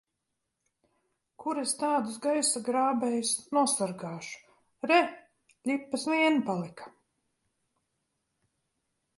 Kur 1.43 1.59
es 1.63 1.73
tādus 1.81 2.15
gaisa 2.23 2.61
grābējus 2.69 3.33
nosargāšu! 3.57 4.41
Re, 4.93 4.99
ļipas 5.73 6.09
vien 6.15 6.43
palika! 6.49 6.91